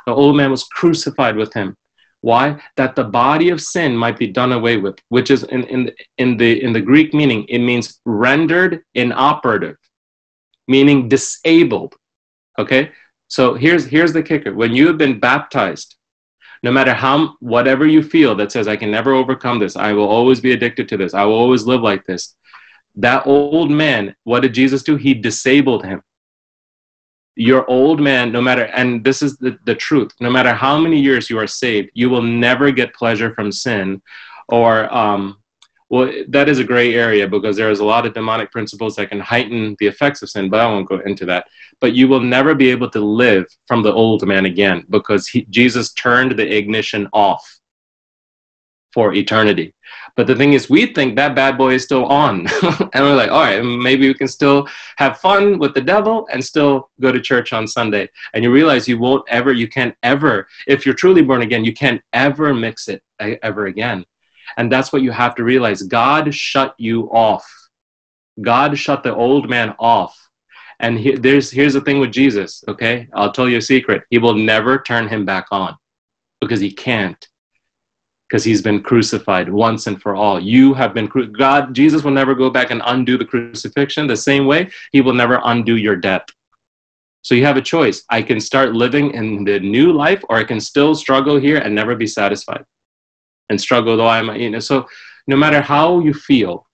[0.06, 1.78] The old man was crucified with him.
[2.20, 2.62] Why?
[2.76, 6.36] That the body of sin might be done away with which is in, in, in
[6.36, 9.78] the in the greek meaning it means rendered inoperative
[10.68, 11.96] meaning disabled.
[12.60, 12.92] Okay?
[13.30, 14.54] So here's here's the kicker.
[14.54, 15.96] When you have been baptized
[16.64, 19.78] no matter how whatever you feel that says i can never overcome this.
[19.78, 21.14] I will always be addicted to this.
[21.14, 22.36] I will always live like this
[23.08, 24.98] that old man what did jesus do?
[24.98, 26.02] He disabled him
[27.38, 31.00] your old man, no matter, and this is the, the truth, no matter how many
[31.00, 34.02] years you are saved, you will never get pleasure from sin.
[34.50, 35.38] Or, um,
[35.90, 39.10] well, that is a gray area because there is a lot of demonic principles that
[39.10, 41.48] can heighten the effects of sin, but I won't go into that.
[41.80, 45.46] But you will never be able to live from the old man again because he,
[45.46, 47.60] Jesus turned the ignition off
[48.94, 49.76] for eternity.
[50.16, 52.48] But the thing is, we think that bad boy is still on.
[52.94, 56.44] and we're like, all right, maybe we can still have fun with the devil and
[56.44, 58.10] still go to church on Sunday.
[58.34, 61.74] And you realize you won't ever, you can't ever, if you're truly born again, you
[61.74, 64.06] can't ever mix it ever again.
[64.58, 65.84] And that's what you have to realize.
[65.84, 67.48] God shut you off.
[68.42, 70.18] God shut the old man off.
[70.80, 73.08] And he, there's, here's the thing with Jesus, okay?
[73.14, 74.04] I'll tell you a secret.
[74.10, 75.76] He will never turn him back on
[76.40, 77.28] because he can't
[78.28, 80.40] because he's been crucified once and for all.
[80.40, 84.18] You have been cru- God, Jesus will never go back and undo the crucifixion the
[84.18, 86.26] same way he will never undo your death.
[87.22, 88.04] So you have a choice.
[88.10, 91.74] I can start living in the new life or I can still struggle here and
[91.74, 92.66] never be satisfied.
[93.50, 94.88] And struggle though I'm, you know, so
[95.28, 96.66] no matter how you feel,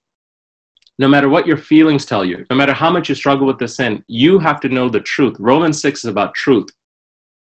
[0.99, 3.67] no matter what your feelings tell you, no matter how much you struggle with the
[3.67, 5.35] sin, you have to know the truth.
[5.39, 6.69] Romans 6 is about truth.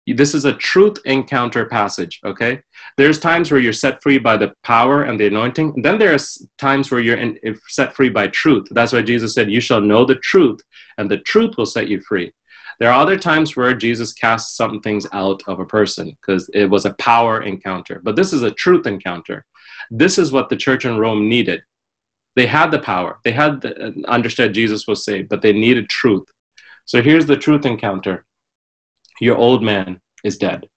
[0.07, 2.63] This is a truth encounter passage, okay?
[2.97, 5.83] There's times where you're set free by the power and the anointing.
[5.83, 8.67] Then there's times where you're in, set free by truth.
[8.71, 10.61] That's why Jesus said, You shall know the truth,
[10.99, 12.33] and the truth will set you free.
[12.79, 16.65] There are other times where Jesus casts some things out of a person because it
[16.65, 18.01] was a power encounter.
[18.03, 19.45] But this is a truth encounter.
[19.91, 21.63] This is what the church in Rome needed.
[22.37, 23.21] They had the power.
[23.23, 26.27] They had the, uh, understood Jesus was saved, but they needed truth.
[26.87, 28.25] So here's the truth encounter.
[29.21, 30.69] Your old man is dead.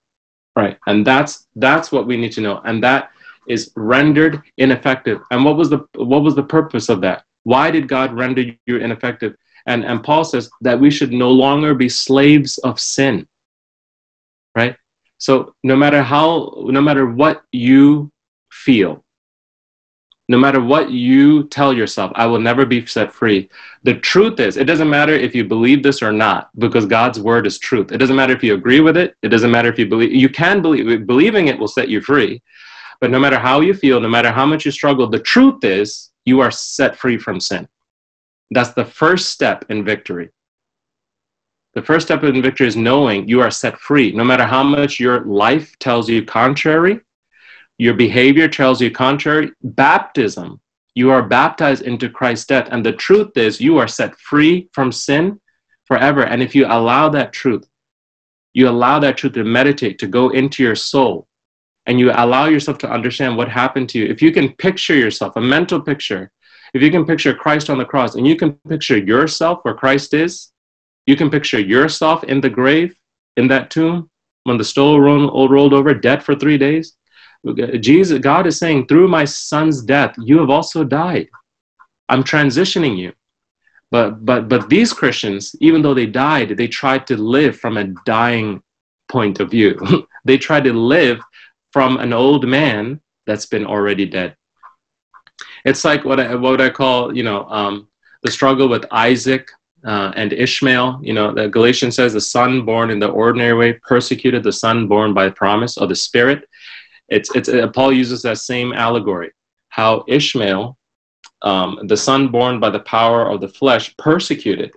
[0.55, 0.77] Right?
[0.85, 2.61] And that's that's what we need to know.
[2.63, 3.11] And that
[3.47, 5.21] is rendered ineffective.
[5.31, 7.23] And what was the what was the purpose of that?
[7.43, 9.35] Why did God render you ineffective?
[9.65, 13.27] And and Paul says that we should no longer be slaves of sin.
[14.55, 14.75] Right?
[15.17, 18.11] So no matter how no matter what you
[18.51, 19.03] feel,
[20.29, 23.49] no matter what you tell yourself, I will never be set free.
[23.83, 27.45] The truth is, it doesn't matter if you believe this or not, because God's word
[27.45, 27.91] is truth.
[27.91, 29.15] It doesn't matter if you agree with it.
[29.21, 30.13] It doesn't matter if you believe.
[30.13, 31.05] You can believe.
[31.05, 32.41] Believing it will set you free.
[33.01, 36.11] But no matter how you feel, no matter how much you struggle, the truth is
[36.23, 37.67] you are set free from sin.
[38.51, 40.29] That's the first step in victory.
[41.73, 44.11] The first step in victory is knowing you are set free.
[44.11, 47.01] No matter how much your life tells you contrary,
[47.77, 49.51] your behavior tells you contrary.
[49.61, 50.59] Baptism,
[50.95, 52.67] you are baptized into Christ's death.
[52.71, 55.39] And the truth is, you are set free from sin
[55.85, 56.23] forever.
[56.23, 57.67] And if you allow that truth,
[58.53, 61.27] you allow that truth to meditate, to go into your soul,
[61.85, 64.05] and you allow yourself to understand what happened to you.
[64.05, 66.31] If you can picture yourself, a mental picture,
[66.73, 70.13] if you can picture Christ on the cross and you can picture yourself where Christ
[70.13, 70.51] is,
[71.05, 72.95] you can picture yourself in the grave,
[73.37, 74.09] in that tomb,
[74.43, 76.95] when the stone rolled, over, dead for three days.
[77.79, 81.27] Jesus, God is saying, through my son's death, you have also died.
[82.07, 83.13] I'm transitioning you.
[83.91, 87.93] But but but these Christians, even though they died, they tried to live from a
[88.05, 88.63] dying
[89.07, 89.77] point of view.
[90.25, 91.19] they tried to live
[91.71, 94.35] from an old man that's been already dead.
[95.65, 97.87] It's like what I, what I call, you know, um,
[98.23, 99.49] the struggle with Isaac
[99.85, 100.99] uh, and Ishmael.
[101.03, 104.87] You know, the Galatians says the son born in the ordinary way persecuted the son
[104.87, 106.47] born by promise of the Spirit.
[107.09, 109.31] It's, it's, uh, Paul uses that same allegory,
[109.69, 110.77] how Ishmael,
[111.41, 114.71] um, the son born by the power of the flesh, persecuted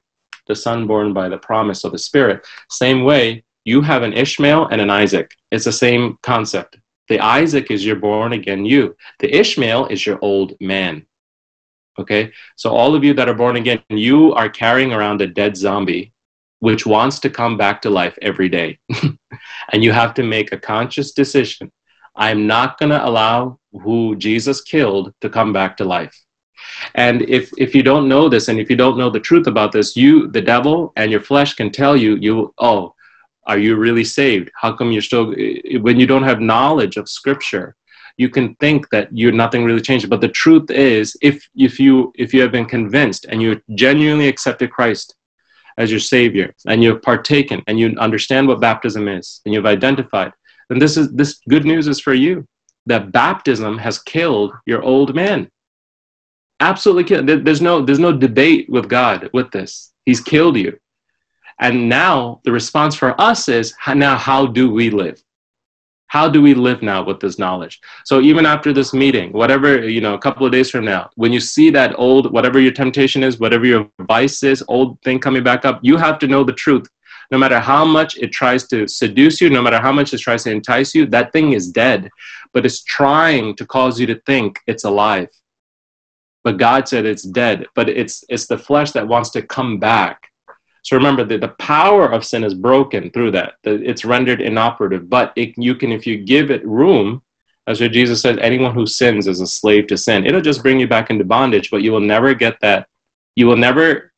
[0.47, 2.47] the son born by the promise of the Spirit.
[2.71, 5.35] Same way, you have an Ishmael and an Isaac.
[5.51, 6.79] It's the same concept.
[7.09, 8.97] The Isaac is your born again you.
[9.21, 11.07] The Ishmael is your old man.
[11.99, 12.33] Okay?
[12.57, 16.13] So, all of you that are born again, you are carrying around a dead zombie
[16.61, 18.79] which wants to come back to life every day.
[19.73, 21.71] and you have to make a conscious decision
[22.17, 26.19] I'm not going to allow who Jesus killed to come back to life.
[26.95, 29.73] And if, if you don't know this and if you don't know the truth about
[29.73, 32.95] this, you, the devil, and your flesh can tell you, you, oh,
[33.47, 34.51] are you really saved?
[34.61, 35.35] How come you're still,
[35.81, 37.77] when you don't have knowledge of scripture,
[38.17, 40.09] you can think that you're nothing really changed.
[40.09, 44.27] But the truth is, if, if, you, if you have been convinced and you genuinely
[44.27, 45.15] accepted Christ
[45.77, 50.33] as your Savior and you've partaken and you understand what baptism is and you've identified,
[50.69, 52.47] then this is this good news is for you
[52.87, 55.51] that baptism has killed your old man.
[56.61, 59.93] Absolutely killed there's no there's no debate with god with this.
[60.05, 60.79] He's killed you.
[61.59, 65.23] And now the response for us is now how do we live?
[66.09, 67.81] How do we live now with this knowledge?
[68.05, 71.33] So even after this meeting whatever you know a couple of days from now when
[71.33, 75.43] you see that old whatever your temptation is whatever your vice is old thing coming
[75.43, 76.89] back up you have to know the truth
[77.31, 80.45] no matter how much it tries to seduce you, no matter how much it tries
[80.45, 82.09] to entice you, that thing is dead.
[82.53, 85.29] But it's trying to cause you to think it's alive.
[86.45, 87.67] But God said it's dead.
[87.75, 90.31] But it's it's the flesh that wants to come back.
[90.83, 93.55] So remember that the power of sin is broken through that.
[93.65, 95.11] It's rendered inoperative.
[95.11, 97.23] But it, you can, if you give it room,
[97.67, 100.25] as what Jesus said, anyone who sins is a slave to sin.
[100.25, 102.87] It'll just bring you back into bondage, but you will never get that.
[103.35, 104.13] You will never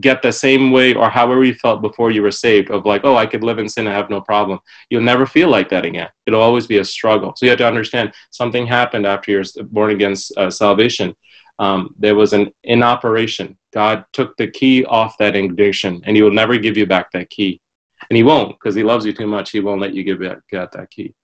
[0.00, 3.16] get the same way or however you felt before you were saved of like oh
[3.16, 4.58] i could live in sin and have no problem.
[4.90, 6.08] You'll never feel like that again.
[6.26, 7.32] It'll always be a struggle.
[7.36, 11.14] So you have to understand something happened after your born again uh, salvation.
[11.58, 16.30] Um, there was an inoperation god took the key off that ignition and he will
[16.30, 17.60] never give you back that key.
[18.08, 19.50] And he won't because he loves you too much.
[19.50, 21.14] He won't let you give back that key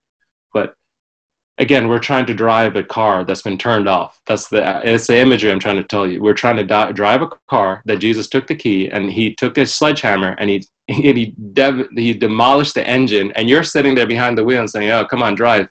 [1.58, 4.20] again, we're trying to drive a car that's been turned off.
[4.26, 6.22] That's the it's the imagery I'm trying to tell you.
[6.22, 9.58] We're trying to di- drive a car that Jesus took the key and he took
[9.58, 14.06] a sledgehammer and he and he dev- he demolished the engine and you're sitting there
[14.06, 15.68] behind the wheel and saying, "Oh, come on, drive."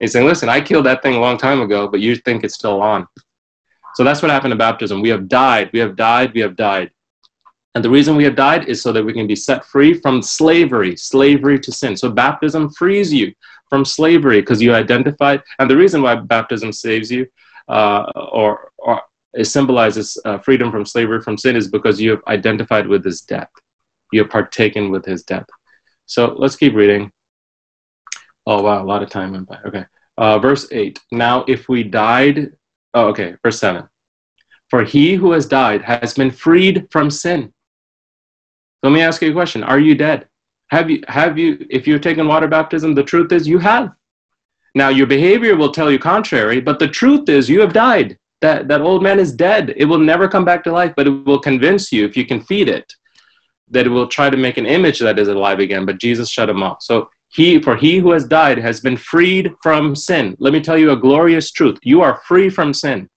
[0.00, 2.54] He's saying, "Listen, I killed that thing a long time ago, but you think it's
[2.54, 3.06] still on."
[3.94, 5.02] So that's what happened to baptism.
[5.02, 5.70] We have died.
[5.72, 6.34] We have died.
[6.34, 6.90] We have died.
[7.76, 10.22] And the reason we have died is so that we can be set free from
[10.22, 11.96] slavery, slavery to sin.
[11.96, 13.32] So baptism frees you
[13.74, 15.42] from slavery because you identified.
[15.58, 17.26] And the reason why baptism saves you
[17.66, 22.22] uh, or, or it symbolizes uh, freedom from slavery from sin is because you have
[22.28, 23.50] identified with his death.
[24.12, 25.46] You have partaken with his death.
[26.06, 27.10] So let's keep reading.
[28.46, 29.58] Oh, wow, a lot of time went by.
[29.66, 29.86] Okay.
[30.18, 31.00] Uh, verse 8.
[31.10, 32.52] Now, if we died,
[32.94, 33.88] oh, okay, verse 7.
[34.70, 37.52] For he who has died has been freed from sin.
[38.84, 40.28] Let me ask you a question Are you dead?
[40.68, 43.92] Have you, have you, if you've taken water baptism, the truth is you have.
[44.74, 48.18] Now, your behavior will tell you contrary, but the truth is you have died.
[48.40, 49.72] That, that old man is dead.
[49.76, 52.42] It will never come back to life, but it will convince you, if you can
[52.42, 52.92] feed it,
[53.68, 55.86] that it will try to make an image that is alive again.
[55.86, 56.82] But Jesus shut him off.
[56.82, 60.36] So, he, for he who has died has been freed from sin.
[60.38, 61.78] Let me tell you a glorious truth.
[61.82, 63.08] You are free from sin.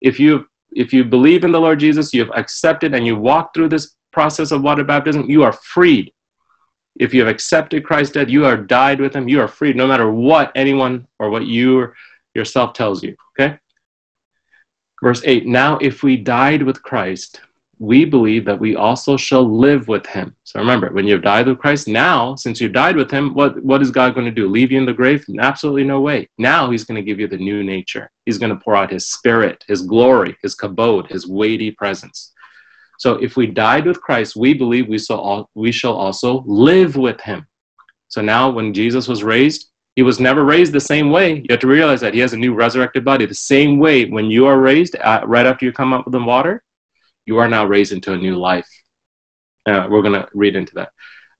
[0.00, 3.54] If you if you believe in the Lord Jesus, you have accepted and you walk
[3.54, 6.12] through this process of water baptism, you are freed.
[6.98, 9.86] If you have accepted Christ's death, you are died with him, you are freed no
[9.86, 11.92] matter what anyone or what you
[12.34, 13.16] yourself tells you.
[13.32, 13.58] Okay?
[15.02, 17.40] Verse 8 Now, if we died with Christ,
[17.78, 20.36] we believe that we also shall live with him.
[20.44, 23.82] So remember, when you've died with Christ, now, since you've died with him, what, what
[23.82, 24.48] is God going to do?
[24.48, 25.24] Leave you in the grave?
[25.40, 26.28] Absolutely no way.
[26.38, 28.10] Now he's going to give you the new nature.
[28.24, 32.32] He's going to pour out his spirit, his glory, his kabod, his weighty presence.
[32.98, 37.20] So if we died with Christ, we believe we shall, we shall also live with
[37.20, 37.46] him.
[38.08, 41.36] So now when Jesus was raised, he was never raised the same way.
[41.36, 43.26] You have to realize that he has a new resurrected body.
[43.26, 46.22] The same way when you are raised, uh, right after you come up with the
[46.22, 46.62] water,
[47.26, 48.68] you are now raised into a new life.
[49.66, 50.92] Uh, we're going to read into that.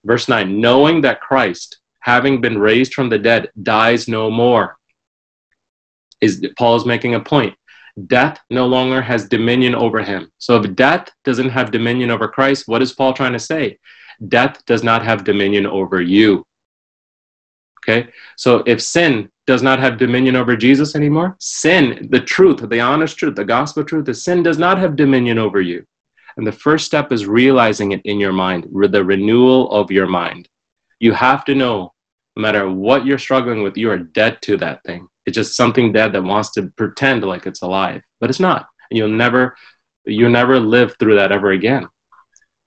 [0.04, 4.76] Verse 9 knowing that Christ, having been raised from the dead, dies no more.
[6.20, 7.54] Is Paul is making a point
[8.06, 10.30] death no longer has dominion over him.
[10.38, 13.78] So if death doesn't have dominion over Christ, what is Paul trying to say?
[14.28, 16.46] Death does not have dominion over you.
[17.82, 18.10] Okay?
[18.36, 23.18] So if sin does not have dominion over Jesus anymore, sin, the truth, the honest
[23.18, 25.86] truth, the gospel truth, the sin does not have dominion over you.
[26.36, 30.48] And the first step is realizing it in your mind, the renewal of your mind.
[30.98, 31.92] You have to know,
[32.36, 35.08] no matter what you're struggling with, you are dead to that thing.
[35.26, 38.66] It's just something dead that wants to pretend like it's alive, but it's not.
[38.90, 39.56] You'll never,
[40.04, 41.88] you'll never live through that ever again,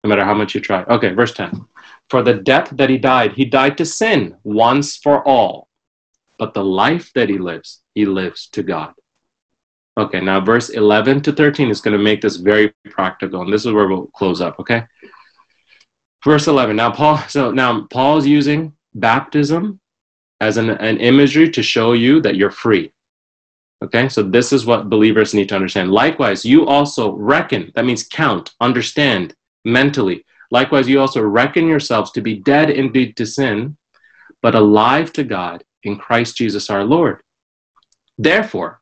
[0.04, 0.84] no matter how much you try.
[0.84, 1.66] Okay, verse 10.
[2.10, 5.68] For the death that he died, he died to sin once for all.
[6.40, 8.94] But the life that he lives, he lives to God.
[9.98, 13.66] Okay, now verse 11 to 13 is going to make this very practical, and this
[13.66, 14.84] is where we'll close up, okay?
[16.24, 16.76] Verse 11.
[16.76, 19.80] Now Paul so now Paul's using baptism
[20.42, 22.92] as an, an imagery to show you that you're free.
[23.84, 25.92] Okay, so this is what believers need to understand.
[25.92, 30.26] Likewise, you also reckon, that means count, understand mentally.
[30.50, 33.78] Likewise, you also reckon yourselves to be dead indeed to sin,
[34.42, 37.22] but alive to God in Christ Jesus our Lord.
[38.18, 38.82] Therefore,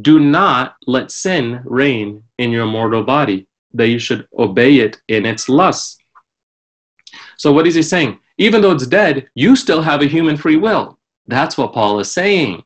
[0.00, 5.24] do not let sin reign in your mortal body, that you should obey it in
[5.24, 5.98] its lusts.
[7.36, 8.18] So, what is he saying?
[8.38, 10.98] Even though it's dead, you still have a human free will.
[11.26, 12.64] That's what Paul is saying.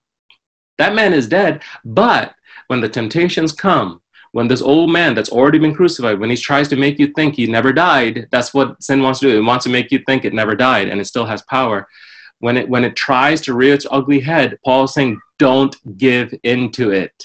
[0.79, 2.35] That man is dead, but
[2.69, 4.01] when the temptations come,
[4.33, 7.35] when this old man that's already been crucified, when he tries to make you think
[7.35, 9.39] he never died, that's what sin wants to do.
[9.39, 11.89] It wants to make you think it never died and it still has power.
[12.41, 16.33] When it when it tries to rear its ugly head, Paul is saying, don't give
[16.45, 17.25] into it.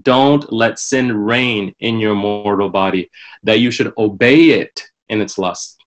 [0.00, 3.10] Don't let sin reign in your mortal body,
[3.42, 5.81] that you should obey it in its lust.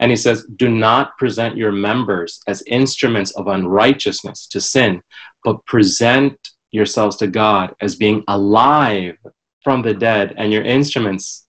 [0.00, 5.02] And he says, Do not present your members as instruments of unrighteousness to sin,
[5.44, 9.16] but present yourselves to God as being alive
[9.62, 11.46] from the dead and your instruments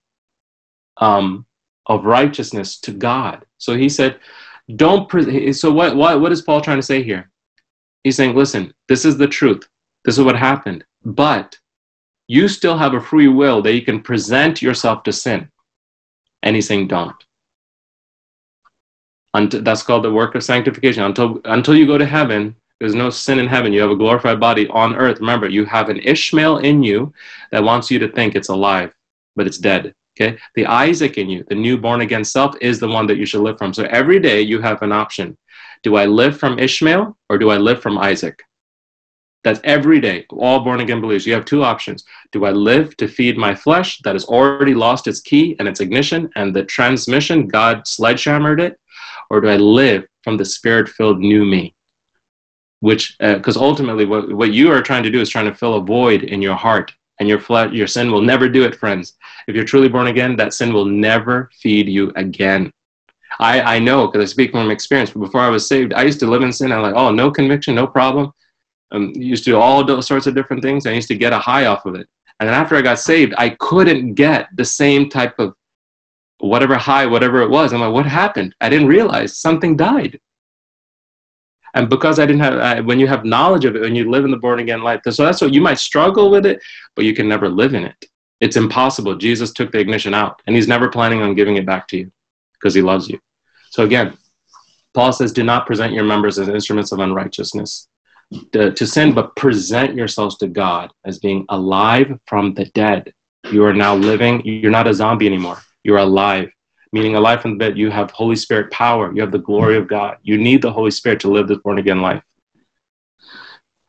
[0.97, 1.45] um,
[1.85, 3.45] of righteousness to God.
[3.57, 4.19] So he said,
[4.75, 5.07] Don't.
[5.09, 7.29] Pre- so what, what, what is Paul trying to say here?
[8.03, 9.67] He's saying, Listen, this is the truth.
[10.05, 10.85] This is what happened.
[11.03, 11.57] But
[12.27, 15.49] you still have a free will that you can present yourself to sin.
[16.43, 17.26] And he's saying, Don't
[19.37, 21.03] until, that's called the work of sanctification.
[21.03, 23.73] Until until you go to heaven, there's no sin in heaven.
[23.73, 25.19] You have a glorified body on earth.
[25.19, 27.13] Remember, you have an Ishmael in you
[27.51, 28.93] that wants you to think it's alive,
[29.35, 29.93] but it's dead.
[30.19, 30.37] Okay?
[30.55, 33.41] The Isaac in you, the new born again self, is the one that you should
[33.41, 33.73] live from.
[33.73, 35.37] So every day you have an option.
[35.83, 38.41] Do I live from Ishmael or do I live from Isaac?
[39.43, 41.25] That's every day, all born again believers.
[41.25, 42.03] You have two options.
[42.31, 45.79] Do I live to feed my flesh that has already lost its key and its
[45.79, 47.47] ignition and the transmission?
[47.47, 48.79] God sledgehammered it.
[49.29, 51.75] Or do I live from the spirit filled new me?
[52.79, 55.75] Which, because uh, ultimately, what, what you are trying to do is trying to fill
[55.75, 59.13] a void in your heart and your flesh, your sin will never do it, friends.
[59.47, 62.71] If you're truly born again, that sin will never feed you again.
[63.39, 65.11] I, I know because I speak from experience.
[65.11, 66.71] Before I was saved, I used to live in sin.
[66.71, 68.31] I'm like, oh, no conviction, no problem
[68.91, 70.85] um, used to do all those sorts of different things.
[70.85, 72.07] I used to get a high off of it.
[72.39, 75.55] And then after I got saved, I couldn't get the same type of
[76.39, 77.73] whatever high, whatever it was.
[77.73, 78.55] I'm like, what happened?
[78.61, 80.19] I didn't realize something died.
[81.73, 84.25] And because I didn't have, uh, when you have knowledge of it, when you live
[84.25, 86.61] in the born again life, so that's what you might struggle with it,
[86.95, 88.05] but you can never live in it.
[88.39, 89.15] It's impossible.
[89.15, 92.11] Jesus took the ignition out, and he's never planning on giving it back to you
[92.53, 93.19] because he loves you.
[93.69, 94.17] So again,
[94.93, 97.87] Paul says, do not present your members as instruments of unrighteousness
[98.53, 103.13] to, to sin, but present yourselves to God as being alive from the dead.
[103.51, 105.59] You are now living, you're not a zombie anymore.
[105.87, 106.51] You're alive,
[106.91, 107.77] meaning alive from the dead.
[107.77, 110.17] You have Holy Spirit power, you have the glory of God.
[110.21, 112.21] You need the Holy Spirit to live this born again life.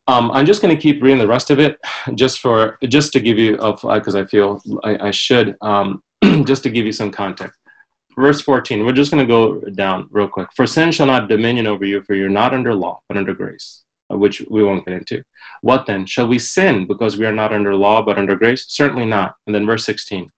[0.06, 1.78] Um, I'm just going to keep reading the rest of it,
[2.14, 6.02] just for just to give you, because uh, I feel I, I should, um,
[6.44, 7.58] just to give you some context.
[8.16, 8.86] Verse 14.
[8.86, 10.48] We're just going to go down real quick.
[10.54, 13.84] For sin shall not dominion over you, for you're not under law, but under grace
[14.10, 15.22] which we won't get into.
[15.60, 16.06] What then?
[16.06, 18.66] Shall we sin because we are not under law but under grace?
[18.68, 19.36] Certainly not.
[19.46, 20.30] And then verse 16.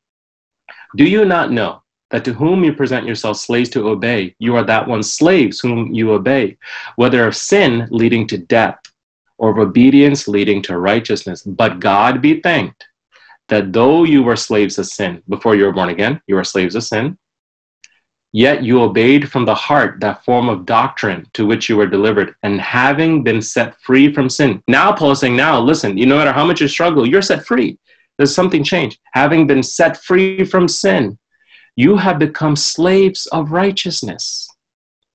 [0.96, 4.64] Do you not know that to whom you present yourselves slaves to obey, you are
[4.64, 6.58] that one slaves whom you obey,
[6.96, 8.80] whether of sin leading to death
[9.38, 11.42] or of obedience leading to righteousness?
[11.42, 12.86] But God be thanked
[13.48, 16.74] that though you were slaves of sin before you were born again, you were slaves
[16.74, 17.18] of sin,
[18.32, 22.36] Yet you obeyed from the heart that form of doctrine to which you were delivered,
[22.44, 24.62] and having been set free from sin.
[24.68, 27.44] Now, Paul is saying, now listen, you no matter how much you struggle, you're set
[27.44, 27.76] free.
[28.20, 28.98] There's something changed.
[29.14, 31.18] Having been set free from sin,
[31.74, 34.46] you have become slaves of righteousness.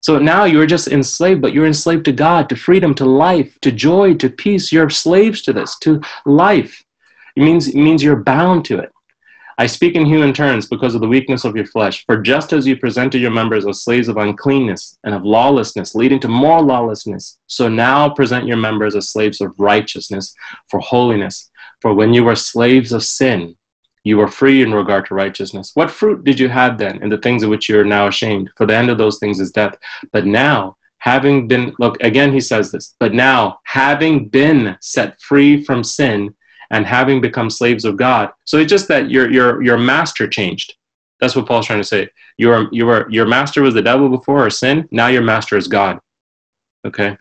[0.02, 3.72] So now you're just enslaved, but you're enslaved to God, to freedom, to life, to
[3.72, 4.72] joy, to peace.
[4.72, 6.84] You're slaves to this, to life.
[7.36, 8.92] It means, it means you're bound to it.
[9.60, 12.04] I speak in human terms because of the weakness of your flesh.
[12.08, 16.20] For just as you presented your members as slaves of uncleanness and of lawlessness, leading
[16.22, 20.34] to more lawlessness, so now present your members as slaves of righteousness
[20.70, 21.52] for holiness.
[21.86, 23.56] For when you were slaves of sin,
[24.04, 25.70] you were free in regard to righteousness.
[25.76, 28.50] What fruit did you have then in the things of which you are now ashamed?
[28.58, 29.78] For the end of those things is death.
[30.12, 35.64] But now, having been, look, again, he says this, but now, having been set free
[35.64, 36.36] from sin,
[36.72, 38.32] and having become slaves of God.
[38.46, 40.78] So it's just that your your your master changed.
[41.20, 42.10] That's what Paul's trying to say.
[42.40, 44.90] Your your your master was the devil before or sin.
[44.90, 46.00] Now your master is God.
[46.84, 47.16] Okay.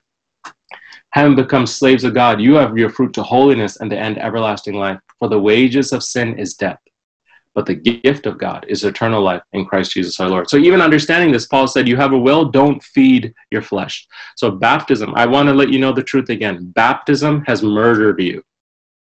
[1.15, 4.75] Having become slaves of God, you have your fruit to holiness and the end everlasting
[4.75, 4.99] life.
[5.21, 6.81] For the wages of sin is death,
[7.55, 10.51] but the gift of God is eternal life in Christ Jesus our Lord.
[10.51, 14.09] So even understanding this, Paul said, You have a will, don't feed your flesh.
[14.35, 16.73] So baptism, I want to let you know the truth again.
[16.73, 18.43] Baptism has murdered you.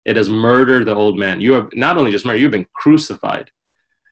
[0.06, 1.42] It has murdered the old man.
[1.42, 3.52] You have not only just murdered, you've been crucified.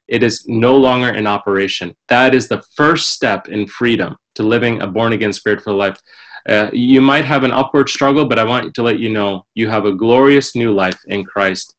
[0.09, 1.95] It is no longer in operation.
[2.09, 5.99] That is the first step in freedom to living a born again spirit filled life.
[6.47, 9.67] Uh, you might have an upward struggle, but I want to let you know you
[9.69, 11.75] have a glorious new life in Christ.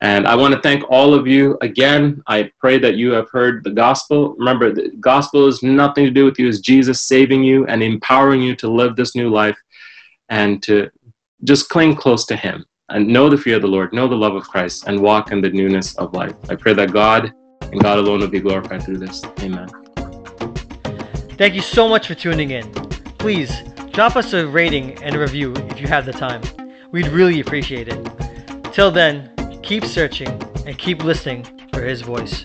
[0.00, 2.22] And I want to thank all of you again.
[2.26, 4.34] I pray that you have heard the gospel.
[4.34, 8.40] Remember, the gospel is nothing to do with you, it's Jesus saving you and empowering
[8.40, 9.58] you to live this new life
[10.28, 10.90] and to
[11.44, 14.34] just cling close to Him and know the fear of the Lord, know the love
[14.34, 16.34] of Christ, and walk in the newness of life.
[16.48, 19.22] I pray that God and God alone will be glorified through this.
[19.40, 19.68] Amen.
[21.36, 22.70] Thank you so much for tuning in.
[23.18, 23.52] Please
[23.92, 26.42] drop us a rating and a review if you have the time.
[26.92, 28.72] We'd really appreciate it.
[28.72, 29.30] Till then,
[29.62, 30.28] keep searching
[30.66, 32.44] and keep listening for His voice.